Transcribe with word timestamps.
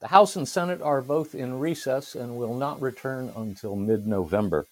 The 0.00 0.08
House 0.08 0.36
and 0.36 0.46
Senate 0.46 0.80
are 0.80 1.02
both 1.02 1.34
in 1.34 1.58
recess 1.58 2.14
and 2.14 2.36
will 2.36 2.54
not 2.54 2.80
return 2.80 3.32
until 3.34 3.74
mid 3.74 4.06
November. 4.06 4.68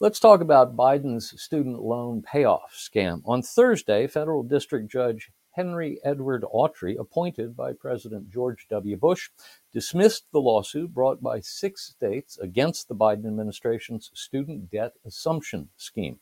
Let's 0.00 0.18
talk 0.18 0.40
about 0.40 0.76
Biden's 0.76 1.40
student 1.40 1.80
loan 1.80 2.20
payoff 2.20 2.74
scam. 2.74 3.22
On 3.26 3.42
Thursday, 3.42 4.08
federal 4.08 4.42
district 4.42 4.90
judge 4.90 5.30
Henry 5.52 6.00
Edward 6.02 6.44
Autrey, 6.52 6.98
appointed 6.98 7.56
by 7.56 7.74
President 7.74 8.28
George 8.28 8.66
W. 8.70 8.96
Bush, 8.96 9.30
dismissed 9.72 10.24
the 10.32 10.40
lawsuit 10.40 10.92
brought 10.92 11.22
by 11.22 11.38
six 11.38 11.86
states 11.86 12.36
against 12.36 12.88
the 12.88 12.96
Biden 12.96 13.28
administration's 13.28 14.10
student 14.14 14.68
debt 14.68 14.94
assumption 15.06 15.68
scheme. 15.76 16.18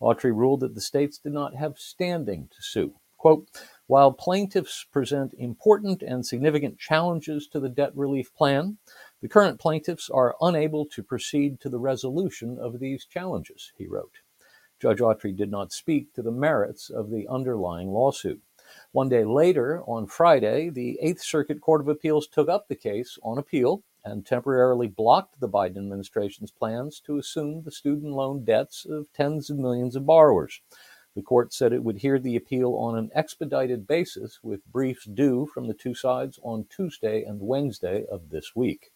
Autrey 0.00 0.34
ruled 0.34 0.60
that 0.60 0.74
the 0.74 0.80
states 0.80 1.18
did 1.18 1.34
not 1.34 1.54
have 1.54 1.76
standing 1.76 2.48
to 2.56 2.62
sue. 2.62 2.94
Quote, 3.18 3.48
while 3.90 4.12
plaintiffs 4.12 4.86
present 4.92 5.34
important 5.36 6.00
and 6.00 6.24
significant 6.24 6.78
challenges 6.78 7.48
to 7.48 7.58
the 7.58 7.68
debt 7.68 7.90
relief 7.96 8.32
plan, 8.36 8.78
the 9.20 9.26
current 9.26 9.58
plaintiffs 9.58 10.08
are 10.08 10.36
unable 10.40 10.86
to 10.86 11.02
proceed 11.02 11.58
to 11.58 11.68
the 11.68 11.80
resolution 11.80 12.56
of 12.56 12.78
these 12.78 13.04
challenges, 13.04 13.72
he 13.76 13.88
wrote. 13.88 14.18
Judge 14.80 15.00
Autrey 15.00 15.36
did 15.36 15.50
not 15.50 15.72
speak 15.72 16.14
to 16.14 16.22
the 16.22 16.30
merits 16.30 16.88
of 16.88 17.10
the 17.10 17.26
underlying 17.28 17.88
lawsuit. 17.88 18.40
One 18.92 19.08
day 19.08 19.24
later, 19.24 19.82
on 19.88 20.06
Friday, 20.06 20.70
the 20.70 20.96
Eighth 21.02 21.24
Circuit 21.24 21.60
Court 21.60 21.80
of 21.80 21.88
Appeals 21.88 22.28
took 22.28 22.48
up 22.48 22.68
the 22.68 22.76
case 22.76 23.18
on 23.24 23.38
appeal 23.38 23.82
and 24.04 24.24
temporarily 24.24 24.86
blocked 24.86 25.40
the 25.40 25.48
Biden 25.48 25.78
administration's 25.78 26.52
plans 26.52 27.02
to 27.06 27.18
assume 27.18 27.64
the 27.64 27.72
student 27.72 28.12
loan 28.12 28.44
debts 28.44 28.86
of 28.88 29.12
tens 29.12 29.50
of 29.50 29.58
millions 29.58 29.96
of 29.96 30.06
borrowers. 30.06 30.60
The 31.16 31.22
court 31.22 31.52
said 31.52 31.72
it 31.72 31.82
would 31.82 31.98
hear 31.98 32.18
the 32.18 32.36
appeal 32.36 32.74
on 32.74 32.96
an 32.96 33.10
expedited 33.14 33.86
basis 33.86 34.38
with 34.42 34.64
briefs 34.66 35.04
due 35.06 35.46
from 35.46 35.66
the 35.66 35.74
two 35.74 35.94
sides 35.94 36.38
on 36.42 36.66
Tuesday 36.70 37.24
and 37.24 37.40
Wednesday 37.40 38.04
of 38.10 38.30
this 38.30 38.54
week. 38.54 38.92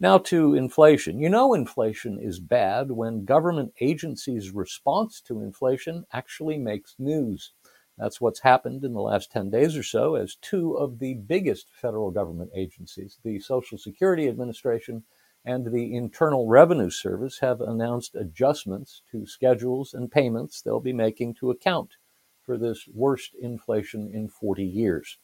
Now 0.00 0.18
to 0.18 0.54
inflation. 0.54 1.20
You 1.20 1.30
know, 1.30 1.54
inflation 1.54 2.18
is 2.20 2.40
bad 2.40 2.90
when 2.90 3.24
government 3.24 3.72
agencies' 3.80 4.50
response 4.50 5.20
to 5.22 5.40
inflation 5.40 6.04
actually 6.12 6.58
makes 6.58 6.96
news. 6.98 7.52
That's 7.96 8.20
what's 8.20 8.40
happened 8.40 8.84
in 8.84 8.92
the 8.92 9.00
last 9.00 9.30
10 9.30 9.50
days 9.50 9.76
or 9.76 9.84
so 9.84 10.16
as 10.16 10.34
two 10.36 10.74
of 10.74 10.98
the 10.98 11.14
biggest 11.14 11.68
federal 11.72 12.10
government 12.10 12.50
agencies, 12.54 13.18
the 13.22 13.38
Social 13.38 13.78
Security 13.78 14.28
Administration 14.28 15.04
and 15.44 15.72
the 15.72 15.94
Internal 15.94 16.48
Revenue 16.48 16.90
Service, 16.90 17.38
have 17.40 17.60
announced 17.60 18.14
adjustments 18.14 19.02
to 19.10 19.26
schedules 19.26 19.92
and 19.94 20.10
payments 20.10 20.60
they'll 20.60 20.80
be 20.80 20.92
making 20.92 21.34
to 21.34 21.50
account 21.50 21.96
for 22.44 22.58
this 22.58 22.86
worst 22.92 23.34
inflation 23.40 24.10
in 24.12 24.28
40 24.28 24.64
years. 24.64 25.18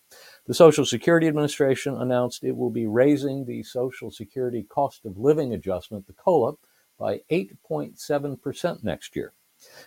The 0.47 0.55
Social 0.55 0.85
Security 0.85 1.27
Administration 1.27 1.97
announced 1.97 2.45
it 2.45 2.57
will 2.57 2.71
be 2.71 2.87
raising 2.87 3.45
the 3.45 3.63
Social 3.63 4.11
Security 4.11 4.63
Cost 4.63 5.05
of 5.05 5.19
Living 5.19 5.53
Adjustment, 5.53 6.07
the 6.07 6.13
COLA, 6.15 6.55
by 6.99 7.21
8.7% 7.31 8.85
next 8.85 9.17
year. 9.17 9.33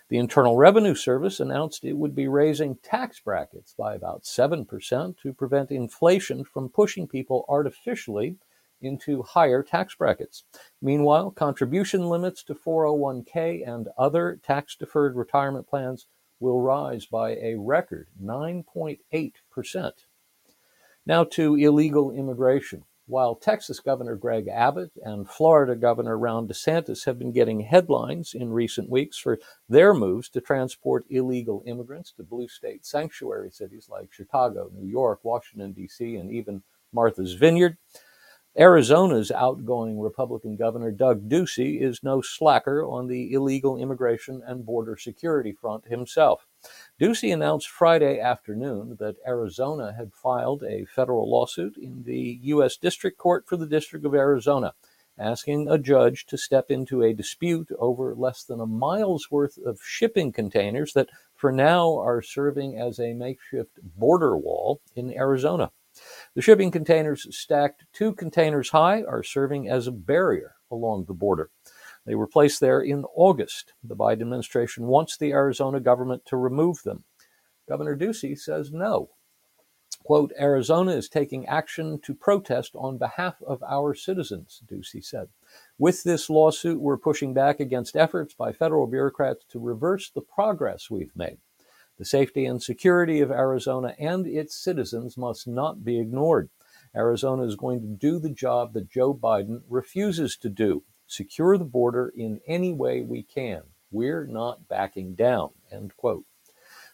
The 0.09 0.19
Internal 0.19 0.55
Revenue 0.55 0.93
Service 0.93 1.39
announced 1.39 1.83
it 1.83 1.97
would 1.97 2.13
be 2.13 2.27
raising 2.27 2.75
tax 2.75 3.19
brackets 3.19 3.73
by 3.75 3.95
about 3.95 4.23
7% 4.23 5.17
to 5.17 5.33
prevent 5.33 5.71
inflation 5.71 6.43
from 6.43 6.69
pushing 6.69 7.07
people 7.07 7.45
artificially 7.49 8.37
into 8.83 9.23
higher 9.23 9.63
tax 9.63 9.95
brackets. 9.95 10.43
Meanwhile, 10.81 11.31
contribution 11.31 12.09
limits 12.09 12.43
to 12.43 12.55
401k 12.55 13.67
and 13.67 13.87
other 13.97 14.39
tax 14.43 14.75
deferred 14.75 15.15
retirement 15.15 15.67
plans 15.67 16.07
will 16.39 16.61
rise 16.61 17.05
by 17.05 17.31
a 17.35 17.55
record 17.55 18.07
9.8%. 18.21 19.91
Now 21.05 21.23
to 21.23 21.55
illegal 21.55 22.11
immigration. 22.11 22.85
While 23.05 23.35
Texas 23.35 23.81
Governor 23.81 24.15
Greg 24.15 24.47
Abbott 24.47 24.91
and 25.03 25.29
Florida 25.29 25.75
Governor 25.75 26.17
Ron 26.17 26.47
DeSantis 26.47 27.03
have 27.03 27.19
been 27.19 27.33
getting 27.33 27.59
headlines 27.59 28.33
in 28.33 28.53
recent 28.53 28.89
weeks 28.89 29.17
for 29.17 29.39
their 29.67 29.93
moves 29.93 30.29
to 30.29 30.39
transport 30.39 31.03
illegal 31.09 31.63
immigrants 31.65 32.13
to 32.13 32.23
blue 32.23 32.47
state 32.47 32.85
sanctuary 32.85 33.51
cities 33.51 33.89
like 33.89 34.13
Chicago, 34.13 34.71
New 34.73 34.87
York, 34.87 35.19
Washington, 35.23 35.73
D.C., 35.73 36.15
and 36.15 36.31
even 36.31 36.63
Martha's 36.93 37.33
Vineyard, 37.33 37.77
Arizona's 38.55 39.31
outgoing 39.31 39.99
Republican 39.99 40.55
Governor 40.55 40.91
Doug 40.91 41.27
Ducey 41.27 41.81
is 41.81 42.03
no 42.03 42.21
slacker 42.21 42.85
on 42.85 43.07
the 43.07 43.33
illegal 43.33 43.77
immigration 43.77 44.43
and 44.45 44.63
border 44.63 44.95
security 44.95 45.53
front 45.53 45.87
himself. 45.87 46.45
Ducey 47.01 47.33
announced 47.33 47.67
Friday 47.67 48.19
afternoon 48.19 48.97
that 48.99 49.15
Arizona 49.25 49.95
had 49.97 50.13
filed 50.13 50.61
a 50.61 50.85
federal 50.85 51.27
lawsuit 51.27 51.77
in 51.77 52.03
the 52.03 52.37
U.S. 52.43 52.77
District 52.77 53.17
Court 53.17 53.47
for 53.47 53.57
the 53.57 53.65
District 53.65 54.05
of 54.05 54.13
Arizona, 54.13 54.75
asking 55.17 55.67
a 55.67 55.79
judge 55.79 56.27
to 56.27 56.37
step 56.37 56.69
into 56.69 57.01
a 57.01 57.11
dispute 57.11 57.69
over 57.79 58.13
less 58.13 58.43
than 58.43 58.59
a 58.59 58.67
mile's 58.67 59.31
worth 59.31 59.57
of 59.65 59.79
shipping 59.83 60.31
containers 60.31 60.93
that 60.93 61.09
for 61.33 61.51
now 61.51 61.97
are 61.97 62.21
serving 62.21 62.77
as 62.77 62.99
a 62.99 63.13
makeshift 63.13 63.79
border 63.95 64.37
wall 64.37 64.79
in 64.95 65.11
Arizona. 65.11 65.71
The 66.35 66.41
shipping 66.41 66.71
containers 66.71 67.27
stacked 67.35 67.85
two 67.93 68.13
containers 68.13 68.69
high 68.69 69.03
are 69.03 69.21
serving 69.21 69.69
as 69.69 69.85
a 69.85 69.91
barrier 69.91 70.55
along 70.71 71.05
the 71.05 71.13
border. 71.13 71.51
They 72.05 72.15
were 72.15 72.27
placed 72.27 72.59
there 72.59 72.81
in 72.81 73.05
August. 73.15 73.73
The 73.83 73.95
Biden 73.95 74.21
administration 74.21 74.87
wants 74.87 75.15
the 75.15 75.31
Arizona 75.31 75.79
government 75.79 76.25
to 76.25 76.37
remove 76.37 76.81
them. 76.83 77.03
Governor 77.69 77.95
Ducey 77.95 78.37
says 78.37 78.71
no. 78.71 79.09
Quote, 80.03 80.33
Arizona 80.37 80.91
is 80.91 81.07
taking 81.07 81.45
action 81.45 81.99
to 82.01 82.13
protest 82.13 82.71
on 82.75 82.97
behalf 82.97 83.35
of 83.45 83.63
our 83.63 83.93
citizens, 83.93 84.61
Ducey 84.65 85.05
said. 85.05 85.29
With 85.77 86.03
this 86.03 86.29
lawsuit, 86.29 86.81
we're 86.81 86.97
pushing 86.97 87.33
back 87.33 87.61
against 87.61 87.95
efforts 87.95 88.33
by 88.33 88.51
federal 88.51 88.87
bureaucrats 88.87 89.45
to 89.51 89.59
reverse 89.59 90.09
the 90.09 90.21
progress 90.21 90.89
we've 90.89 91.15
made. 91.15 91.37
The 91.99 92.05
safety 92.05 92.45
and 92.45 92.61
security 92.61 93.21
of 93.21 93.31
Arizona 93.31 93.95
and 93.99 94.25
its 94.25 94.55
citizens 94.55 95.17
must 95.17 95.47
not 95.47 95.83
be 95.83 95.99
ignored. 95.99 96.49
Arizona 96.95 97.43
is 97.43 97.55
going 97.55 97.81
to 97.81 97.87
do 97.87 98.19
the 98.19 98.29
job 98.31 98.73
that 98.73 98.89
Joe 98.89 99.13
Biden 99.13 99.61
refuses 99.69 100.35
to 100.37 100.49
do 100.49 100.83
secure 101.05 101.57
the 101.57 101.65
border 101.65 102.11
in 102.15 102.39
any 102.47 102.73
way 102.73 103.01
we 103.01 103.21
can. 103.21 103.61
We're 103.91 104.25
not 104.25 104.67
backing 104.67 105.13
down. 105.13 105.51
End 105.71 105.95
quote. 105.95 106.25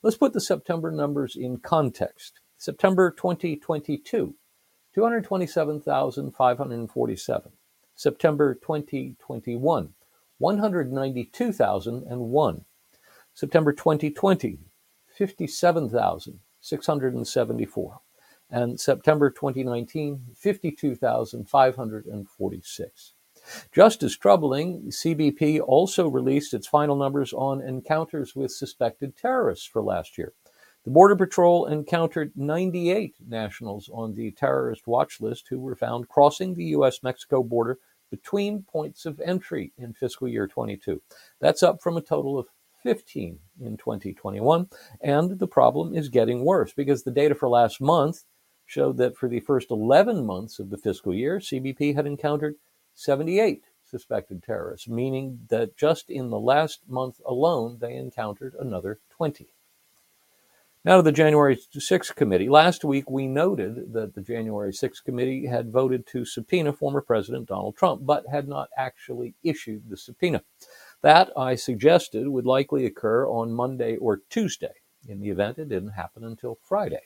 Let's 0.02 0.16
put 0.16 0.32
the 0.32 0.40
September 0.40 0.90
numbers 0.90 1.36
in 1.36 1.58
context. 1.58 2.40
September 2.56 3.10
2022 3.10 4.34
227,547. 4.94 7.52
September 7.94 8.54
2021, 8.54 9.92
192,001. 10.38 12.64
September 13.34 13.72
2020, 13.72 14.58
57,674. 15.16 18.00
And 18.50 18.78
September 18.78 19.30
2019, 19.30 20.26
52,546. 20.36 23.12
Just 23.72 24.02
as 24.02 24.16
troubling, 24.16 24.90
CBP 24.90 25.60
also 25.60 26.08
released 26.08 26.52
its 26.54 26.66
final 26.66 26.96
numbers 26.96 27.32
on 27.32 27.62
encounters 27.62 28.34
with 28.36 28.52
suspected 28.52 29.16
terrorists 29.16 29.66
for 29.66 29.82
last 29.82 30.18
year. 30.18 30.34
The 30.84 30.90
Border 30.90 31.14
Patrol 31.14 31.66
encountered 31.66 32.32
98 32.34 33.14
nationals 33.28 33.88
on 33.92 34.14
the 34.14 34.32
terrorist 34.32 34.88
watch 34.88 35.20
list 35.20 35.46
who 35.48 35.60
were 35.60 35.76
found 35.76 36.08
crossing 36.08 36.54
the 36.54 36.64
U.S. 36.76 37.04
Mexico 37.04 37.44
border 37.44 37.78
between 38.10 38.64
points 38.64 39.06
of 39.06 39.20
entry 39.20 39.72
in 39.78 39.92
fiscal 39.92 40.26
year 40.26 40.48
22. 40.48 41.00
That's 41.40 41.62
up 41.62 41.80
from 41.80 41.96
a 41.96 42.02
total 42.02 42.36
of 42.36 42.48
15 42.82 43.38
in 43.60 43.76
2021. 43.76 44.68
And 45.00 45.38
the 45.38 45.46
problem 45.46 45.94
is 45.94 46.08
getting 46.08 46.44
worse 46.44 46.72
because 46.72 47.04
the 47.04 47.12
data 47.12 47.36
for 47.36 47.48
last 47.48 47.80
month 47.80 48.24
showed 48.66 48.96
that 48.96 49.16
for 49.16 49.28
the 49.28 49.38
first 49.38 49.70
11 49.70 50.26
months 50.26 50.58
of 50.58 50.70
the 50.70 50.78
fiscal 50.78 51.14
year, 51.14 51.38
CBP 51.38 51.94
had 51.94 52.08
encountered 52.08 52.56
78 52.94 53.66
suspected 53.84 54.42
terrorists, 54.42 54.88
meaning 54.88 55.46
that 55.48 55.76
just 55.76 56.10
in 56.10 56.30
the 56.30 56.40
last 56.40 56.80
month 56.88 57.20
alone, 57.24 57.78
they 57.80 57.94
encountered 57.94 58.56
another 58.58 58.98
20. 59.10 59.46
Now 60.84 60.96
to 60.96 61.02
the 61.02 61.12
January 61.12 61.56
6th 61.56 62.16
committee. 62.16 62.48
Last 62.48 62.84
week, 62.84 63.08
we 63.08 63.28
noted 63.28 63.92
that 63.92 64.16
the 64.16 64.20
January 64.20 64.72
6th 64.72 65.04
committee 65.04 65.46
had 65.46 65.70
voted 65.70 66.08
to 66.08 66.24
subpoena 66.24 66.72
former 66.72 67.00
President 67.00 67.46
Donald 67.46 67.76
Trump, 67.76 68.04
but 68.04 68.24
had 68.28 68.48
not 68.48 68.68
actually 68.76 69.36
issued 69.44 69.88
the 69.88 69.96
subpoena. 69.96 70.42
That, 71.02 71.30
I 71.36 71.54
suggested, 71.54 72.26
would 72.26 72.46
likely 72.46 72.84
occur 72.84 73.28
on 73.28 73.52
Monday 73.52 73.96
or 73.96 74.22
Tuesday. 74.28 74.72
In 75.06 75.20
the 75.20 75.30
event, 75.30 75.58
it 75.58 75.68
didn't 75.68 75.90
happen 75.90 76.24
until 76.24 76.58
Friday. 76.64 77.02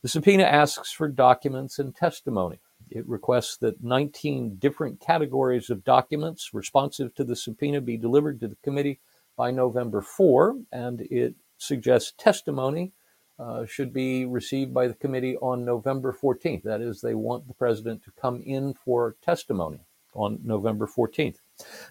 The 0.00 0.08
subpoena 0.08 0.44
asks 0.44 0.90
for 0.90 1.08
documents 1.08 1.78
and 1.78 1.94
testimony. 1.94 2.60
It 2.88 3.06
requests 3.06 3.58
that 3.58 3.84
19 3.84 4.56
different 4.56 5.00
categories 5.00 5.68
of 5.68 5.84
documents 5.84 6.54
responsive 6.54 7.14
to 7.16 7.24
the 7.24 7.36
subpoena 7.36 7.82
be 7.82 7.98
delivered 7.98 8.40
to 8.40 8.48
the 8.48 8.56
committee 8.64 9.00
by 9.36 9.50
November 9.50 10.00
4, 10.00 10.56
and 10.72 11.02
it 11.10 11.34
suggests 11.58 12.12
testimony 12.18 12.92
uh, 13.38 13.66
should 13.66 13.92
be 13.92 14.24
received 14.24 14.72
by 14.72 14.88
the 14.88 14.94
committee 14.94 15.36
on 15.38 15.64
November 15.64 16.12
14th. 16.12 16.62
That 16.62 16.80
is, 16.80 17.00
they 17.00 17.14
want 17.14 17.46
the 17.46 17.54
president 17.54 18.02
to 18.04 18.12
come 18.20 18.42
in 18.44 18.74
for 18.74 19.16
testimony 19.22 19.80
on 20.14 20.40
November 20.42 20.86
14th. 20.86 21.36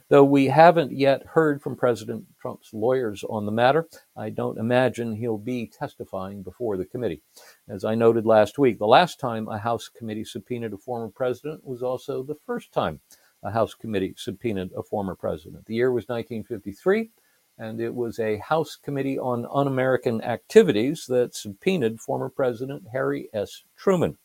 Though 0.10 0.24
we 0.24 0.48
haven't 0.48 0.92
yet 0.92 1.26
heard 1.26 1.62
from 1.62 1.76
President 1.76 2.26
Trump's 2.40 2.74
lawyers 2.74 3.24
on 3.30 3.46
the 3.46 3.52
matter, 3.52 3.88
I 4.18 4.30
don't 4.30 4.58
imagine 4.58 5.16
he'll 5.16 5.38
be 5.38 5.68
testifying 5.68 6.42
before 6.42 6.78
the 6.78 6.86
committee. 6.86 7.22
As 7.68 7.86
I 7.86 7.96
noted 7.96 8.26
last 8.26 8.58
week, 8.58 8.80
the 8.80 8.88
last 8.88 9.20
time 9.20 9.48
a 9.48 9.58
House 9.58 9.88
committee 9.88 10.24
subpoenaed 10.24 10.74
a 10.74 10.78
former 10.78 11.10
president 11.10 11.64
was 11.64 11.84
also 11.84 12.24
the 12.24 12.38
first 12.46 12.72
time 12.72 13.00
a 13.44 13.52
House 13.52 13.76
committee 13.76 14.14
subpoenaed 14.18 14.72
a 14.76 14.84
former 14.84 15.16
president. 15.16 15.66
The 15.66 15.76
year 15.76 15.92
was 15.92 16.08
1953 16.08 17.12
and 17.58 17.80
it 17.80 17.94
was 17.94 18.20
a 18.20 18.38
House 18.38 18.76
Committee 18.76 19.18
on 19.18 19.48
Un 19.52 19.68
American 19.68 20.22
Activities 20.22 21.06
that 21.08 21.36
subpoenaed 21.36 22.00
former 22.00 22.30
President 22.30 22.84
Harry 22.92 23.30
S. 23.34 23.64
Truman. 23.78 24.18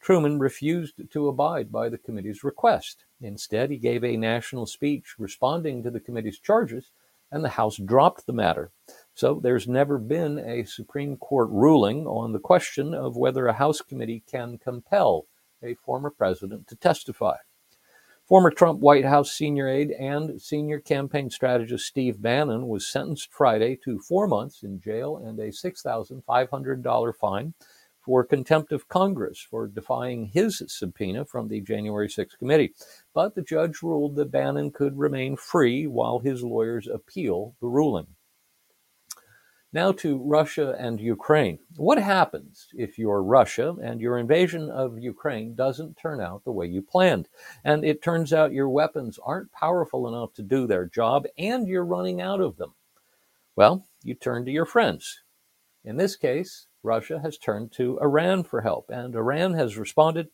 Truman 0.00 0.38
refused 0.38 1.10
to 1.10 1.28
abide 1.28 1.70
by 1.72 1.88
the 1.88 1.98
committee's 1.98 2.44
request. 2.44 3.04
Instead, 3.20 3.70
he 3.70 3.76
gave 3.76 4.04
a 4.04 4.16
national 4.16 4.66
speech 4.66 5.16
responding 5.18 5.82
to 5.82 5.90
the 5.90 6.00
committee's 6.00 6.38
charges, 6.38 6.90
and 7.30 7.44
the 7.44 7.50
House 7.50 7.76
dropped 7.76 8.26
the 8.26 8.32
matter. 8.32 8.70
So 9.14 9.40
there's 9.42 9.68
never 9.68 9.98
been 9.98 10.38
a 10.38 10.64
Supreme 10.64 11.16
Court 11.16 11.48
ruling 11.50 12.06
on 12.06 12.32
the 12.32 12.38
question 12.38 12.94
of 12.94 13.16
whether 13.16 13.46
a 13.46 13.52
House 13.52 13.80
committee 13.80 14.22
can 14.30 14.58
compel 14.58 15.26
a 15.62 15.74
former 15.74 16.10
president 16.10 16.68
to 16.68 16.76
testify. 16.76 17.36
Former 18.28 18.50
Trump 18.50 18.80
White 18.80 19.06
House 19.06 19.32
senior 19.32 19.68
aide 19.68 19.90
and 19.92 20.38
senior 20.38 20.80
campaign 20.80 21.30
strategist 21.30 21.86
Steve 21.86 22.20
Bannon 22.20 22.68
was 22.68 22.86
sentenced 22.86 23.32
Friday 23.32 23.78
to 23.84 23.98
four 24.00 24.26
months 24.26 24.62
in 24.62 24.80
jail 24.80 25.16
and 25.16 25.38
a 25.40 25.48
$6,500 25.48 27.14
fine 27.14 27.54
for 28.02 28.24
contempt 28.24 28.70
of 28.70 28.86
Congress 28.86 29.40
for 29.40 29.66
defying 29.66 30.26
his 30.26 30.62
subpoena 30.66 31.24
from 31.24 31.48
the 31.48 31.62
January 31.62 32.06
6th 32.06 32.38
committee. 32.38 32.74
But 33.14 33.34
the 33.34 33.40
judge 33.40 33.82
ruled 33.82 34.16
that 34.16 34.30
Bannon 34.30 34.72
could 34.72 34.98
remain 34.98 35.34
free 35.34 35.86
while 35.86 36.18
his 36.18 36.42
lawyers 36.42 36.86
appeal 36.86 37.54
the 37.62 37.68
ruling. 37.68 38.08
Now 39.70 39.92
to 39.92 40.16
Russia 40.16 40.74
and 40.78 40.98
Ukraine. 40.98 41.58
What 41.76 41.98
happens 41.98 42.68
if 42.72 42.98
you're 42.98 43.22
Russia 43.22 43.76
and 43.82 44.00
your 44.00 44.16
invasion 44.16 44.70
of 44.70 44.98
Ukraine 44.98 45.54
doesn't 45.54 45.98
turn 45.98 46.22
out 46.22 46.42
the 46.44 46.52
way 46.52 46.66
you 46.66 46.80
planned? 46.80 47.28
And 47.64 47.84
it 47.84 48.02
turns 48.02 48.32
out 48.32 48.52
your 48.52 48.70
weapons 48.70 49.18
aren't 49.22 49.52
powerful 49.52 50.08
enough 50.08 50.32
to 50.34 50.42
do 50.42 50.66
their 50.66 50.86
job 50.86 51.26
and 51.36 51.68
you're 51.68 51.84
running 51.84 52.18
out 52.18 52.40
of 52.40 52.56
them. 52.56 52.72
Well, 53.56 53.86
you 54.02 54.14
turn 54.14 54.46
to 54.46 54.50
your 54.50 54.64
friends. 54.64 55.20
In 55.84 55.98
this 55.98 56.16
case, 56.16 56.66
Russia 56.82 57.20
has 57.22 57.36
turned 57.36 57.70
to 57.72 57.98
Iran 58.00 58.44
for 58.44 58.62
help, 58.62 58.88
and 58.88 59.14
Iran 59.14 59.52
has 59.54 59.76
responded 59.76 60.28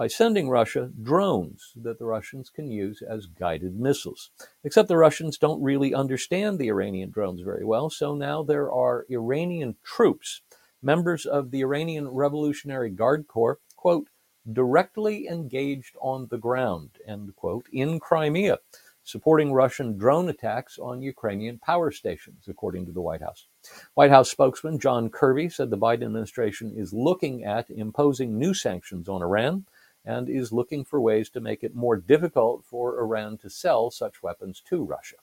by 0.00 0.06
sending 0.06 0.48
Russia 0.48 0.90
drones 1.02 1.74
that 1.76 1.98
the 1.98 2.06
Russians 2.06 2.48
can 2.48 2.70
use 2.70 3.02
as 3.02 3.26
guided 3.26 3.78
missiles. 3.78 4.30
Except 4.64 4.88
the 4.88 4.96
Russians 4.96 5.36
don't 5.36 5.62
really 5.62 5.92
understand 5.92 6.58
the 6.58 6.68
Iranian 6.68 7.10
drones 7.10 7.42
very 7.42 7.66
well, 7.66 7.90
so 7.90 8.14
now 8.14 8.42
there 8.42 8.72
are 8.72 9.04
Iranian 9.10 9.76
troops, 9.84 10.40
members 10.80 11.26
of 11.26 11.50
the 11.50 11.60
Iranian 11.60 12.08
Revolutionary 12.08 12.88
Guard 12.88 13.28
Corps, 13.28 13.58
quote, 13.76 14.08
directly 14.50 15.28
engaged 15.28 15.96
on 16.00 16.28
the 16.30 16.38
ground, 16.38 16.92
end 17.06 17.36
quote, 17.36 17.66
in 17.70 18.00
Crimea 18.00 18.56
supporting 19.02 19.52
Russian 19.52 19.98
drone 19.98 20.28
attacks 20.28 20.78
on 20.78 21.02
Ukrainian 21.02 21.58
power 21.58 21.90
stations, 21.90 22.44
according 22.48 22.86
to 22.86 22.92
the 22.92 23.00
White 23.00 23.22
House. 23.22 23.46
White 23.94 24.10
House 24.10 24.30
spokesman 24.30 24.78
John 24.78 25.10
Kirby 25.10 25.48
said 25.48 25.68
the 25.68 25.76
Biden 25.76 26.04
administration 26.04 26.72
is 26.74 26.92
looking 26.94 27.44
at 27.44 27.68
imposing 27.68 28.38
new 28.38 28.54
sanctions 28.54 29.08
on 29.08 29.22
Iran 29.22 29.66
and 30.10 30.28
is 30.28 30.52
looking 30.52 30.84
for 30.84 31.00
ways 31.00 31.30
to 31.30 31.40
make 31.40 31.62
it 31.62 31.74
more 31.74 31.96
difficult 31.96 32.64
for 32.64 32.98
Iran 32.98 33.38
to 33.38 33.48
sell 33.48 33.92
such 33.92 34.24
weapons 34.24 34.60
to 34.68 34.82
Russia. 34.82 35.16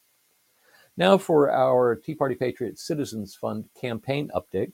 Now 0.96 1.18
for 1.18 1.52
our 1.52 1.96
Tea 1.96 2.16
Party 2.16 2.36
Patriot 2.36 2.80
Citizens 2.80 3.36
Fund 3.36 3.66
campaign 3.80 4.32
update. 4.34 4.72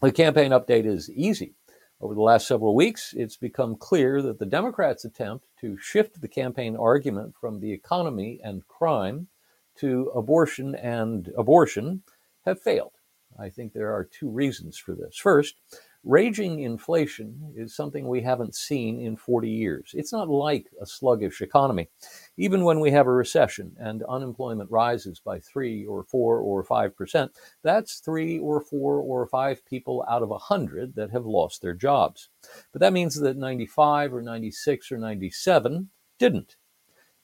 The 0.00 0.12
campaign 0.12 0.52
update 0.52 0.86
is 0.86 1.10
easy. 1.10 1.54
Over 2.00 2.14
the 2.14 2.20
last 2.20 2.46
several 2.46 2.76
weeks, 2.76 3.12
it's 3.16 3.36
become 3.36 3.76
clear 3.76 4.22
that 4.22 4.38
the 4.38 4.46
Democrats' 4.46 5.04
attempt 5.04 5.46
to 5.60 5.76
shift 5.78 6.20
the 6.20 6.28
campaign 6.28 6.76
argument 6.76 7.34
from 7.40 7.58
the 7.58 7.72
economy 7.72 8.40
and 8.44 8.66
crime 8.68 9.28
to 9.76 10.12
abortion 10.14 10.76
and 10.76 11.32
abortion 11.36 12.02
have 12.44 12.62
failed. 12.62 12.92
I 13.36 13.48
think 13.48 13.72
there 13.72 13.92
are 13.92 14.04
two 14.04 14.28
reasons 14.28 14.78
for 14.78 14.94
this. 14.94 15.16
First, 15.16 15.56
Raging 16.06 16.60
inflation 16.60 17.54
is 17.56 17.74
something 17.74 18.06
we 18.06 18.20
haven't 18.20 18.54
seen 18.54 19.00
in 19.00 19.16
40 19.16 19.48
years. 19.48 19.92
It's 19.94 20.12
not 20.12 20.28
like 20.28 20.66
a 20.78 20.84
sluggish 20.84 21.40
economy. 21.40 21.88
Even 22.36 22.62
when 22.62 22.78
we 22.78 22.90
have 22.90 23.06
a 23.06 23.12
recession 23.12 23.74
and 23.80 24.02
unemployment 24.02 24.70
rises 24.70 25.18
by 25.18 25.40
3 25.40 25.86
or 25.86 26.04
4 26.04 26.40
or 26.40 26.62
5%, 26.62 27.30
that's 27.62 28.00
3 28.00 28.38
or 28.40 28.60
4 28.60 28.98
or 28.98 29.26
5 29.26 29.64
people 29.64 30.04
out 30.06 30.22
of 30.22 30.28
a 30.28 30.32
100 30.32 30.94
that 30.94 31.10
have 31.10 31.24
lost 31.24 31.62
their 31.62 31.72
jobs. 31.72 32.28
But 32.72 32.80
that 32.80 32.92
means 32.92 33.14
that 33.14 33.38
95 33.38 34.12
or 34.12 34.20
96 34.20 34.92
or 34.92 34.98
97 34.98 35.88
didn't. 36.18 36.56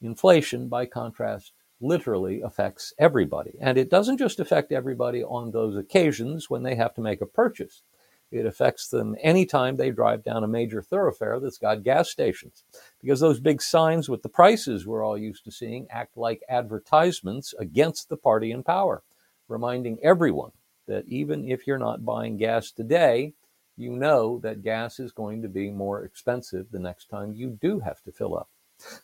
Inflation, 0.01 0.69
by 0.69 0.87
contrast, 0.87 1.53
literally 1.83 2.41
affects 2.41 2.95
everybody. 2.99 3.59
And 3.61 3.77
it 3.77 3.91
doesn't 3.91 4.17
just 4.17 4.41
affect 4.41 4.73
everybody 4.73 5.23
on 5.23 5.51
those 5.51 5.77
occasions 5.77 6.49
when 6.49 6.63
they 6.63 6.77
have 6.77 6.95
to 6.95 7.03
make 7.03 7.21
a 7.21 7.27
purchase. 7.27 7.83
It 8.31 8.47
affects 8.47 8.89
them 8.89 9.17
anytime 9.21 9.77
they 9.77 9.91
drive 9.91 10.23
down 10.23 10.45
a 10.45 10.49
major 10.49 10.83
thoroughfare 10.83 11.41
that's 11.41 11.59
got 11.59 11.83
gas 11.83 12.11
stations. 12.11 12.63
Because 13.01 13.21
those 13.21 13.41
big 13.41 13.61
signs 13.61 14.09
with 14.09 14.23
the 14.23 14.29
prices 14.29 14.87
we're 14.87 15.05
all 15.05 15.19
used 15.19 15.45
to 15.45 15.51
seeing 15.51 15.89
act 15.91 16.17
like 16.17 16.43
advertisements 16.49 17.55
against 17.59 18.09
the 18.09 18.17
party 18.17 18.53
in 18.53 18.63
power, 18.63 19.03
reminding 19.49 19.99
everyone 20.03 20.53
that 20.87 21.07
even 21.09 21.49
if 21.49 21.67
you're 21.67 21.79
not 21.79 22.05
buying 22.05 22.37
gas 22.37 22.71
today, 22.71 23.35
you 23.77 23.91
know 23.97 24.39
that 24.41 24.63
gas 24.63 25.01
is 25.01 25.11
going 25.11 25.43
to 25.43 25.49
be 25.49 25.71
more 25.71 26.05
expensive 26.05 26.67
the 26.71 26.79
next 26.79 27.07
time 27.07 27.33
you 27.33 27.59
do 27.61 27.81
have 27.81 28.03
to 28.03 28.13
fill 28.13 28.37
up. 28.37 28.49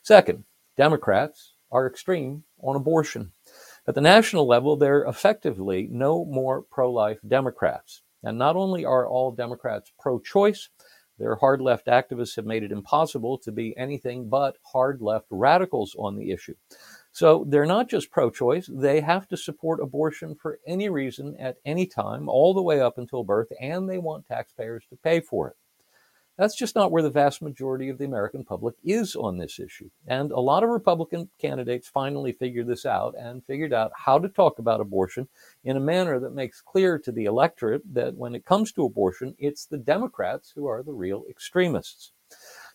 Second, 0.03 0.45
Democrats 0.77 1.53
are 1.71 1.87
extreme 1.87 2.43
on 2.61 2.75
abortion. 2.75 3.31
At 3.87 3.95
the 3.95 4.01
national 4.01 4.47
level, 4.47 4.75
there 4.75 4.99
are 4.99 5.05
effectively 5.07 5.87
no 5.91 6.23
more 6.25 6.61
pro 6.61 6.91
life 6.91 7.19
Democrats. 7.27 8.01
And 8.23 8.37
not 8.37 8.55
only 8.55 8.85
are 8.85 9.07
all 9.07 9.31
Democrats 9.31 9.91
pro 9.99 10.19
choice, 10.19 10.69
their 11.17 11.35
hard 11.35 11.61
left 11.61 11.87
activists 11.87 12.35
have 12.35 12.45
made 12.45 12.63
it 12.63 12.71
impossible 12.71 13.37
to 13.39 13.51
be 13.51 13.75
anything 13.77 14.29
but 14.29 14.57
hard 14.71 15.01
left 15.01 15.25
radicals 15.31 15.95
on 15.97 16.15
the 16.15 16.31
issue. 16.31 16.53
So 17.11 17.45
they're 17.47 17.65
not 17.65 17.89
just 17.89 18.11
pro 18.11 18.29
choice, 18.29 18.69
they 18.71 19.01
have 19.01 19.27
to 19.29 19.37
support 19.37 19.81
abortion 19.81 20.35
for 20.35 20.59
any 20.67 20.89
reason 20.89 21.35
at 21.39 21.57
any 21.65 21.87
time, 21.87 22.29
all 22.29 22.53
the 22.53 22.61
way 22.61 22.79
up 22.79 22.99
until 22.99 23.23
birth, 23.23 23.51
and 23.59 23.89
they 23.89 23.97
want 23.97 24.27
taxpayers 24.27 24.85
to 24.89 24.97
pay 24.97 25.19
for 25.19 25.47
it. 25.49 25.55
That's 26.37 26.55
just 26.55 26.75
not 26.75 26.91
where 26.91 27.01
the 27.01 27.09
vast 27.09 27.41
majority 27.41 27.89
of 27.89 27.97
the 27.97 28.05
American 28.05 28.43
public 28.43 28.75
is 28.83 29.15
on 29.15 29.37
this 29.37 29.59
issue. 29.59 29.89
And 30.05 30.31
a 30.31 30.39
lot 30.39 30.63
of 30.63 30.69
Republican 30.69 31.29
candidates 31.39 31.87
finally 31.87 32.31
figured 32.31 32.67
this 32.67 32.85
out 32.85 33.15
and 33.17 33.43
figured 33.45 33.73
out 33.73 33.91
how 33.95 34.19
to 34.19 34.29
talk 34.29 34.59
about 34.59 34.79
abortion 34.79 35.27
in 35.63 35.77
a 35.77 35.81
manner 35.81 36.19
that 36.19 36.35
makes 36.35 36.61
clear 36.61 36.99
to 36.99 37.11
the 37.11 37.25
electorate 37.25 37.81
that 37.93 38.15
when 38.15 38.35
it 38.35 38.45
comes 38.45 38.71
to 38.73 38.85
abortion, 38.85 39.35
it's 39.39 39.65
the 39.65 39.79
Democrats 39.79 40.51
who 40.55 40.67
are 40.67 40.83
the 40.83 40.93
real 40.93 41.23
extremists. 41.27 42.11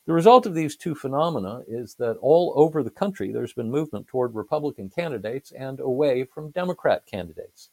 The 0.06 0.12
result 0.12 0.46
of 0.46 0.54
these 0.54 0.76
two 0.76 0.96
phenomena 0.96 1.62
is 1.68 1.94
that 2.00 2.16
all 2.16 2.52
over 2.56 2.82
the 2.82 2.90
country 2.90 3.30
there's 3.30 3.52
been 3.52 3.70
movement 3.70 4.08
toward 4.08 4.34
Republican 4.34 4.90
candidates 4.90 5.52
and 5.52 5.78
away 5.78 6.24
from 6.24 6.50
Democrat 6.50 7.06
candidates. 7.06 7.70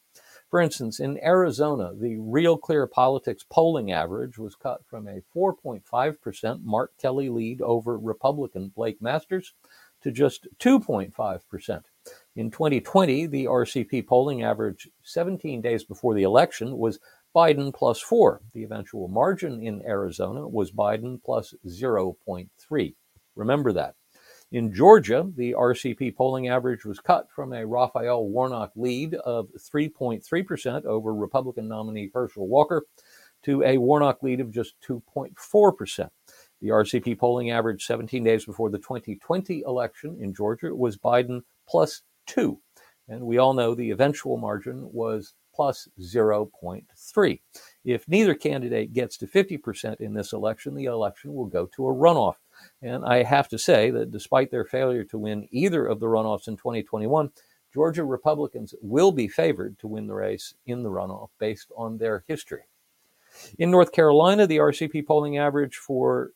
For 0.50 0.60
instance, 0.60 0.98
in 0.98 1.22
Arizona, 1.22 1.92
the 1.94 2.16
Real 2.18 2.58
Clear 2.58 2.88
Politics 2.88 3.44
polling 3.48 3.92
average 3.92 4.36
was 4.36 4.56
cut 4.56 4.84
from 4.84 5.06
a 5.06 5.22
4.5% 5.34 6.64
Mark 6.64 6.92
Kelly 7.00 7.28
lead 7.28 7.62
over 7.62 7.96
Republican 7.96 8.72
Blake 8.74 9.00
Masters 9.00 9.54
to 10.02 10.10
just 10.10 10.48
2.5%. 10.58 11.82
In 12.34 12.50
2020, 12.50 13.26
the 13.26 13.44
RCP 13.44 14.04
polling 14.08 14.42
average 14.42 14.88
17 15.04 15.60
days 15.60 15.84
before 15.84 16.14
the 16.14 16.24
election 16.24 16.78
was 16.78 16.98
Biden 17.32 17.72
plus 17.72 18.00
4. 18.00 18.40
The 18.52 18.64
eventual 18.64 19.06
margin 19.06 19.62
in 19.62 19.82
Arizona 19.86 20.48
was 20.48 20.72
Biden 20.72 21.22
plus 21.22 21.54
0.3. 21.64 22.94
Remember 23.36 23.72
that. 23.72 23.94
In 24.52 24.74
Georgia, 24.74 25.30
the 25.36 25.52
RCP 25.52 26.16
polling 26.16 26.48
average 26.48 26.84
was 26.84 26.98
cut 26.98 27.30
from 27.30 27.52
a 27.52 27.64
Raphael 27.64 28.26
Warnock 28.26 28.72
lead 28.74 29.14
of 29.14 29.48
3.3% 29.56 30.84
over 30.86 31.14
Republican 31.14 31.68
nominee 31.68 32.10
Herschel 32.12 32.48
Walker 32.48 32.84
to 33.44 33.62
a 33.62 33.78
Warnock 33.78 34.24
lead 34.24 34.40
of 34.40 34.50
just 34.50 34.74
2.4%. 34.86 36.10
The 36.60 36.68
RCP 36.68 37.16
polling 37.16 37.52
average 37.52 37.86
17 37.86 38.24
days 38.24 38.44
before 38.44 38.70
the 38.70 38.78
2020 38.78 39.60
election 39.60 40.18
in 40.20 40.34
Georgia 40.34 40.74
was 40.74 40.98
Biden 40.98 41.42
plus 41.68 42.02
2. 42.26 42.58
And 43.08 43.22
we 43.22 43.38
all 43.38 43.54
know 43.54 43.76
the 43.76 43.92
eventual 43.92 44.36
margin 44.36 44.88
was 44.92 45.32
plus 45.54 45.88
0.3. 46.00 47.40
If 47.84 48.08
neither 48.08 48.34
candidate 48.34 48.92
gets 48.92 49.16
to 49.18 49.26
50% 49.26 50.00
in 50.00 50.14
this 50.14 50.32
election, 50.32 50.74
the 50.74 50.84
election 50.86 51.34
will 51.34 51.46
go 51.46 51.66
to 51.66 51.86
a 51.86 51.94
runoff. 51.94 52.36
And 52.82 53.04
I 53.04 53.22
have 53.22 53.48
to 53.48 53.58
say 53.58 53.90
that 53.90 54.10
despite 54.10 54.50
their 54.50 54.64
failure 54.64 55.04
to 55.04 55.18
win 55.18 55.48
either 55.50 55.86
of 55.86 56.00
the 56.00 56.06
runoffs 56.06 56.48
in 56.48 56.56
2021, 56.56 57.30
Georgia 57.72 58.04
Republicans 58.04 58.74
will 58.82 59.12
be 59.12 59.28
favored 59.28 59.78
to 59.78 59.86
win 59.86 60.06
the 60.06 60.14
race 60.14 60.54
in 60.66 60.82
the 60.82 60.90
runoff 60.90 61.28
based 61.38 61.70
on 61.76 61.98
their 61.98 62.24
history. 62.26 62.62
In 63.58 63.70
North 63.70 63.92
Carolina, 63.92 64.46
the 64.46 64.56
RCP 64.56 65.06
polling 65.06 65.38
average 65.38 65.76
for 65.76 66.32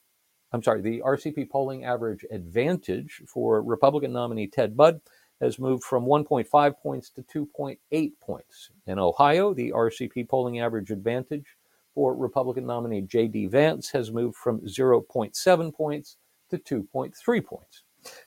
I'm 0.53 0.63
sorry, 0.63 0.83
the 0.83 1.03
RCP 1.05 1.51
polling 1.51 1.85
average 1.85 2.25
advantage 2.31 3.23
for 3.27 3.61
Republican 3.61 4.13
nominee 4.13 4.47
Ted 4.47 4.77
Budd 4.77 5.01
has 5.41 5.59
moved 5.59 5.83
from 5.83 6.05
1.5 6.05 6.79
points 6.81 7.11
to 7.11 7.23
2.8 7.23 8.13
points. 8.21 8.71
In 8.87 9.01
Ohio, 9.01 9.53
the 9.53 9.73
RCP 9.73 10.29
polling 10.29 10.61
average 10.61 10.93
advantage 10.93 11.57
for 11.95 12.15
Republican 12.15 12.67
nominee 12.67 13.03
J.D. 13.03 13.47
Vance 13.47 13.91
has 13.91 14.11
moved 14.11 14.37
from 14.37 14.61
0.7 14.61 15.75
points 15.75 16.17
to 16.51 16.59
2.3 16.59 17.45
points. 17.45 17.83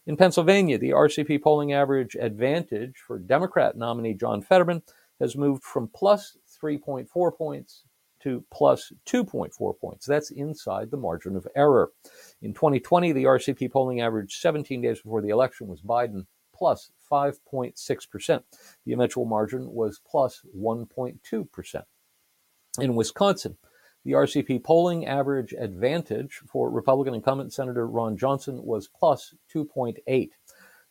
In 0.08 0.18
Pennsylvania, 0.18 0.78
the 0.78 0.90
RCP 0.90 1.42
polling 1.42 1.74
average 1.74 2.16
advantage 2.16 2.96
for 3.06 3.20
Democrat 3.20 3.78
nominee 3.78 4.14
John 4.14 4.42
Fetterman 4.42 4.82
has 5.20 5.36
moved 5.36 5.64
from 5.64 5.90
plus 5.94 6.38
3.4 6.62 7.38
points 7.38 7.84
to 8.22 8.44
plus 8.52 8.92
2.4 9.06 9.80
points. 9.80 10.06
That's 10.06 10.32
inside 10.32 10.90
the 10.90 10.98
margin 10.98 11.36
of 11.36 11.48
error. 11.56 11.92
In 12.42 12.54
2020, 12.54 13.12
the 13.12 13.26
RCP 13.26 13.72
polling 13.72 14.02
average 14.02 14.38
17 14.38 14.82
days 14.82 15.02
before 15.02 15.22
the 15.22 15.30
election 15.30 15.68
was 15.68 15.82
Biden 15.82 16.26
plus 16.56 16.90
5.6%. 17.12 18.44
The 18.86 18.94
eventual 18.94 19.26
margin 19.26 19.72
was 19.72 20.02
plus 20.10 20.42
1.2%. 20.58 21.84
In 22.80 22.96
Wisconsin, 22.96 23.58
the 24.06 24.12
RCP 24.12 24.64
polling 24.64 25.08
average 25.08 25.52
advantage 25.54 26.42
for 26.46 26.70
Republican 26.70 27.16
incumbent 27.16 27.52
Senator 27.52 27.88
Ron 27.88 28.16
Johnson 28.16 28.64
was 28.64 28.88
plus 28.88 29.34
2.8. 29.54 30.30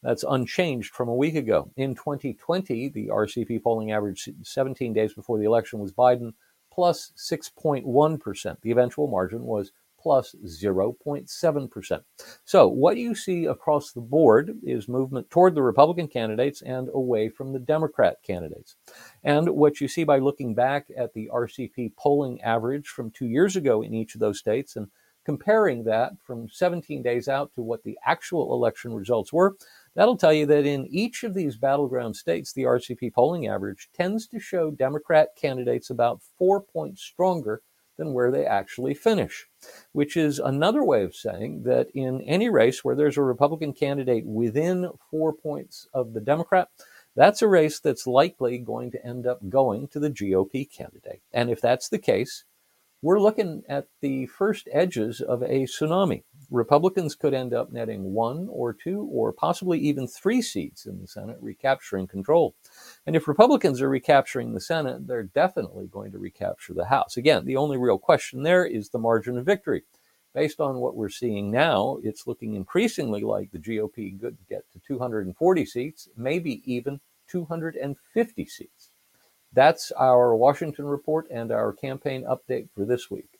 That's 0.02 0.24
unchanged 0.28 0.92
from 0.92 1.08
a 1.08 1.14
week 1.14 1.36
ago. 1.36 1.70
In 1.76 1.94
2020, 1.94 2.88
the 2.88 3.06
RCP 3.06 3.62
polling 3.62 3.92
average 3.92 4.28
17 4.42 4.92
days 4.92 5.14
before 5.14 5.38
the 5.38 5.44
election 5.44 5.78
was 5.78 5.92
Biden 5.92 6.32
plus 6.72 7.12
6.1. 7.16 8.60
The 8.62 8.70
eventual 8.70 9.06
margin 9.06 9.44
was 9.44 9.70
plus 10.06 10.36
0.7%. 10.44 12.00
So, 12.44 12.68
what 12.68 12.96
you 12.96 13.16
see 13.16 13.46
across 13.46 13.90
the 13.90 14.00
board 14.00 14.52
is 14.62 14.86
movement 14.86 15.28
toward 15.30 15.56
the 15.56 15.64
Republican 15.64 16.06
candidates 16.06 16.62
and 16.62 16.88
away 16.94 17.28
from 17.28 17.52
the 17.52 17.58
Democrat 17.58 18.18
candidates. 18.24 18.76
And 19.24 19.48
what 19.48 19.80
you 19.80 19.88
see 19.88 20.04
by 20.04 20.20
looking 20.20 20.54
back 20.54 20.86
at 20.96 21.12
the 21.12 21.28
RCP 21.34 21.96
polling 21.96 22.40
average 22.40 22.86
from 22.86 23.10
two 23.10 23.26
years 23.26 23.56
ago 23.56 23.82
in 23.82 23.94
each 23.94 24.14
of 24.14 24.20
those 24.20 24.38
states 24.38 24.76
and 24.76 24.86
comparing 25.24 25.82
that 25.82 26.12
from 26.22 26.48
17 26.48 27.02
days 27.02 27.26
out 27.26 27.52
to 27.56 27.60
what 27.60 27.82
the 27.82 27.98
actual 28.06 28.54
election 28.54 28.94
results 28.94 29.32
were, 29.32 29.56
that'll 29.96 30.16
tell 30.16 30.32
you 30.32 30.46
that 30.46 30.66
in 30.66 30.86
each 30.86 31.24
of 31.24 31.34
these 31.34 31.56
battleground 31.56 32.14
states, 32.14 32.52
the 32.52 32.62
RCP 32.62 33.12
polling 33.12 33.48
average 33.48 33.88
tends 33.92 34.28
to 34.28 34.38
show 34.38 34.70
Democrat 34.70 35.30
candidates 35.36 35.90
about 35.90 36.22
four 36.38 36.60
points 36.60 37.02
stronger 37.02 37.60
than 37.96 38.12
where 38.12 38.30
they 38.30 38.44
actually 38.44 38.94
finish, 38.94 39.46
which 39.92 40.16
is 40.16 40.38
another 40.38 40.84
way 40.84 41.02
of 41.02 41.14
saying 41.14 41.62
that 41.64 41.88
in 41.94 42.20
any 42.22 42.48
race 42.48 42.84
where 42.84 42.94
there's 42.94 43.16
a 43.16 43.22
Republican 43.22 43.72
candidate 43.72 44.26
within 44.26 44.90
four 45.10 45.32
points 45.32 45.88
of 45.92 46.12
the 46.12 46.20
Democrat, 46.20 46.68
that's 47.14 47.40
a 47.40 47.48
race 47.48 47.80
that's 47.80 48.06
likely 48.06 48.58
going 48.58 48.90
to 48.90 49.04
end 49.04 49.26
up 49.26 49.48
going 49.48 49.88
to 49.88 49.98
the 49.98 50.10
GOP 50.10 50.70
candidate. 50.70 51.22
And 51.32 51.50
if 51.50 51.60
that's 51.60 51.88
the 51.88 51.98
case, 51.98 52.44
we're 53.02 53.20
looking 53.20 53.62
at 53.68 53.88
the 54.00 54.26
first 54.26 54.68
edges 54.72 55.20
of 55.20 55.42
a 55.42 55.64
tsunami. 55.64 56.22
Republicans 56.50 57.14
could 57.14 57.34
end 57.34 57.52
up 57.52 57.70
netting 57.70 58.14
one 58.14 58.48
or 58.50 58.72
two 58.72 59.08
or 59.12 59.32
possibly 59.32 59.78
even 59.78 60.06
three 60.06 60.40
seats 60.40 60.86
in 60.86 61.00
the 61.00 61.06
Senate, 61.06 61.36
recapturing 61.40 62.06
control. 62.06 62.54
And 63.06 63.14
if 63.14 63.28
Republicans 63.28 63.82
are 63.82 63.88
recapturing 63.88 64.54
the 64.54 64.60
Senate, 64.60 65.06
they're 65.06 65.24
definitely 65.24 65.88
going 65.88 66.12
to 66.12 66.18
recapture 66.18 66.72
the 66.72 66.86
House. 66.86 67.16
Again, 67.16 67.44
the 67.44 67.56
only 67.56 67.76
real 67.76 67.98
question 67.98 68.42
there 68.42 68.64
is 68.64 68.88
the 68.88 68.98
margin 68.98 69.36
of 69.36 69.44
victory. 69.44 69.82
Based 70.34 70.60
on 70.60 70.76
what 70.76 70.96
we're 70.96 71.08
seeing 71.08 71.50
now, 71.50 71.98
it's 72.02 72.26
looking 72.26 72.54
increasingly 72.54 73.22
like 73.22 73.50
the 73.50 73.58
GOP 73.58 74.20
could 74.20 74.36
get 74.48 74.70
to 74.72 74.78
240 74.86 75.64
seats, 75.64 76.08
maybe 76.16 76.62
even 76.70 77.00
250 77.28 78.46
seats. 78.46 78.90
That's 79.52 79.92
our 79.92 80.36
Washington 80.36 80.86
report 80.86 81.26
and 81.30 81.50
our 81.52 81.72
campaign 81.72 82.24
update 82.24 82.68
for 82.74 82.84
this 82.84 83.10
week. 83.10 83.35